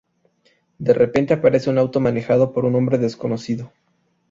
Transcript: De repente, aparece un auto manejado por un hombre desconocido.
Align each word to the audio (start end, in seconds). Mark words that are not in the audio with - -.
De 0.79 0.95
repente, 0.95 1.31
aparece 1.35 1.69
un 1.69 1.77
auto 1.77 1.99
manejado 1.99 2.53
por 2.53 2.65
un 2.65 2.73
hombre 2.73 2.97
desconocido. 2.97 3.71